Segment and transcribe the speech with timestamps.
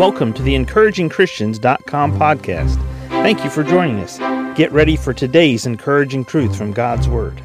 [0.00, 2.76] Welcome to the encouragingchristians.com podcast.
[3.08, 4.16] Thank you for joining us.
[4.56, 7.38] Get ready for today's encouraging truth from God's Word.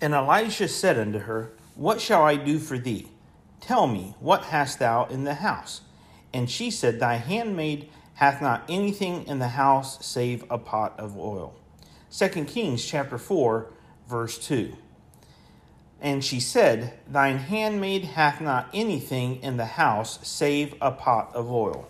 [0.00, 3.08] And Elisha said unto her, What shall I do for thee?
[3.60, 5.82] Tell me, what hast thou in the house?
[6.32, 11.18] And she said, Thy handmaid hath not anything in the house save a pot of
[11.18, 11.54] oil.
[12.16, 13.70] 2 Kings chapter 4,
[14.08, 14.74] verse 2.
[16.00, 21.50] And she said, Thine handmaid hath not anything in the house save a pot of
[21.50, 21.88] oil.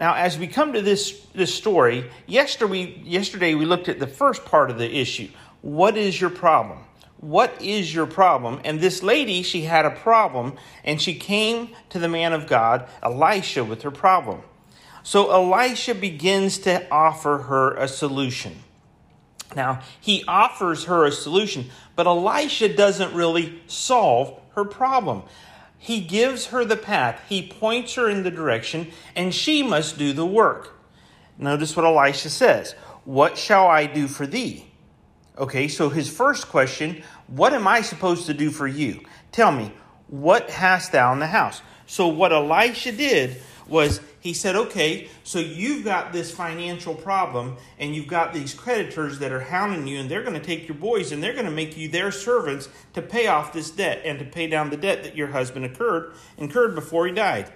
[0.00, 4.06] Now, as we come to this, this story, yesterday we, yesterday we looked at the
[4.06, 5.28] first part of the issue.
[5.62, 6.80] What is your problem?
[7.18, 8.60] What is your problem?
[8.64, 12.88] And this lady, she had a problem, and she came to the man of God,
[13.02, 14.42] Elisha, with her problem.
[15.02, 18.62] So Elisha begins to offer her a solution.
[19.54, 25.22] Now, he offers her a solution, but Elisha doesn't really solve her problem.
[25.78, 30.12] He gives her the path, he points her in the direction, and she must do
[30.12, 30.76] the work.
[31.38, 32.72] Notice what Elisha says
[33.04, 34.66] What shall I do for thee?
[35.38, 39.00] Okay, so his first question What am I supposed to do for you?
[39.32, 39.72] Tell me,
[40.08, 41.62] what hast thou in the house?
[41.86, 43.36] So, what Elisha did
[43.68, 49.18] was he said, okay, so you've got this financial problem and you've got these creditors
[49.18, 51.50] that are hounding you and they're going to take your boys and they're going to
[51.50, 55.02] make you their servants to pay off this debt and to pay down the debt
[55.04, 57.52] that your husband incurred, incurred before he died.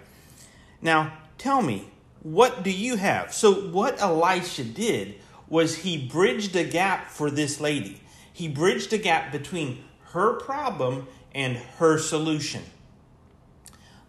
[0.83, 1.89] Now, tell me,
[2.23, 3.33] what do you have?
[3.33, 5.17] So, what Elisha did
[5.49, 8.01] was he bridged a gap for this lady.
[8.33, 12.63] He bridged a gap between her problem and her solution.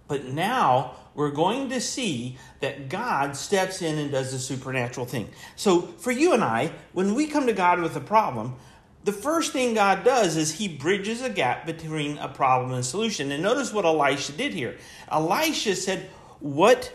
[0.08, 5.30] But now we're going to see that God steps in and does a supernatural thing.
[5.56, 8.56] So, for you and I, when we come to God with a problem,
[9.04, 12.84] the first thing God does is he bridges a gap between a problem and a
[12.84, 13.32] solution.
[13.32, 14.78] And notice what Elisha did here.
[15.12, 16.10] Elisha said,
[16.40, 16.94] What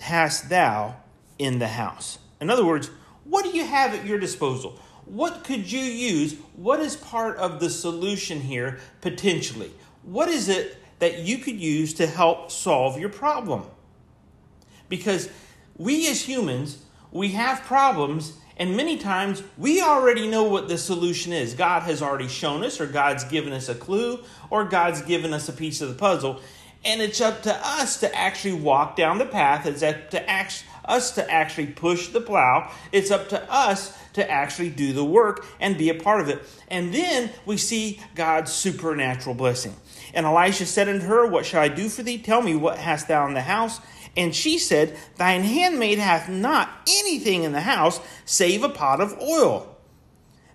[0.00, 0.96] hast thou
[1.38, 2.18] in the house?
[2.40, 2.90] In other words,
[3.24, 4.78] what do you have at your disposal?
[5.04, 6.34] What could you use?
[6.56, 9.72] What is part of the solution here potentially?
[10.02, 13.64] What is it that you could use to help solve your problem.
[14.88, 15.28] Because
[15.76, 21.32] we as humans, we have problems, and many times we already know what the solution
[21.32, 21.54] is.
[21.54, 25.48] God has already shown us, or God's given us a clue, or God's given us
[25.48, 26.40] a piece of the puzzle.
[26.84, 29.66] And it's up to us to actually walk down the path.
[29.66, 32.70] It's up to act, us to actually push the plow.
[32.90, 36.42] It's up to us to actually do the work and be a part of it.
[36.68, 39.76] And then we see God's supernatural blessing.
[40.12, 42.18] And Elisha said unto her, What shall I do for thee?
[42.18, 43.80] Tell me, what hast thou in the house?
[44.16, 49.18] And she said, Thine handmaid hath not anything in the house save a pot of
[49.20, 49.68] oil.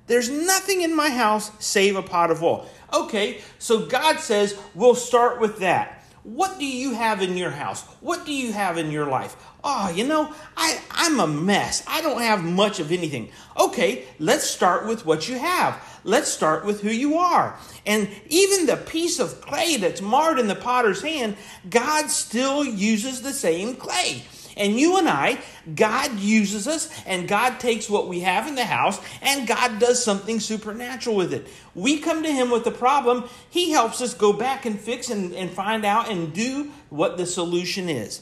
[0.07, 2.69] There's nothing in my house save a pot of oil.
[2.93, 5.96] Okay, so God says, We'll start with that.
[6.27, 7.85] What do you have in your house?
[8.01, 9.37] What do you have in your life?
[9.63, 11.85] Oh, you know, I, I'm a mess.
[11.87, 13.29] I don't have much of anything.
[13.57, 15.81] Okay, let's start with what you have.
[16.03, 17.57] Let's start with who you are.
[17.85, 21.37] And even the piece of clay that's marred in the potter's hand,
[21.69, 24.23] God still uses the same clay.
[24.57, 25.39] And you and I,
[25.75, 30.03] God uses us and God takes what we have in the house and God does
[30.03, 31.47] something supernatural with it.
[31.75, 35.33] We come to Him with the problem, He helps us go back and fix and,
[35.33, 38.21] and find out and do what the solution is.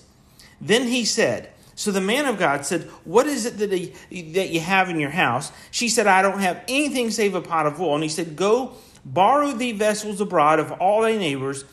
[0.62, 4.50] Then He said, so the man of God said, What is it that, he, that
[4.50, 5.52] you have in your house?
[5.72, 7.96] She said, I don't have anything save a pot of oil.
[7.96, 11.66] And he said, Go borrow the vessels abroad of all thy neighbors,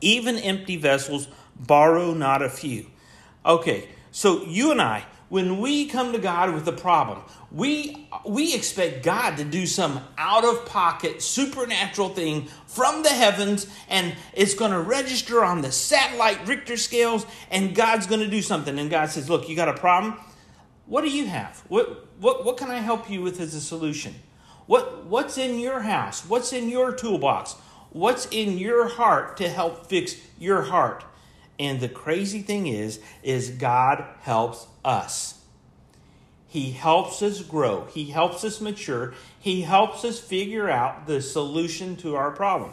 [0.00, 1.26] even empty vessels,
[1.58, 2.86] borrow not a few.
[3.46, 7.20] Okay, so you and I, when we come to God with a problem,
[7.52, 13.66] we we expect God to do some out of pocket supernatural thing from the heavens
[13.88, 18.40] and it's going to register on the satellite Richter scales and God's going to do
[18.40, 20.16] something and God says, "Look, you got a problem?
[20.86, 21.62] What do you have?
[21.68, 24.14] What what what can I help you with as a solution?
[24.66, 26.24] What what's in your house?
[26.26, 27.56] What's in your toolbox?
[27.90, 31.04] What's in your heart to help fix your heart?"
[31.58, 35.40] And the crazy thing is, is God helps us.
[36.48, 37.86] He helps us grow.
[37.86, 39.14] He helps us mature.
[39.40, 42.72] He helps us figure out the solution to our problem.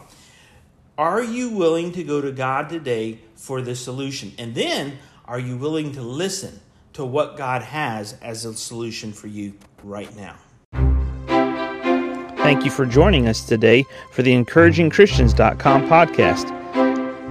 [0.96, 4.32] Are you willing to go to God today for the solution?
[4.38, 6.60] And then, are you willing to listen
[6.92, 10.36] to what God has as a solution for you right now?
[12.36, 16.61] Thank you for joining us today for the encouragingchristians.com podcast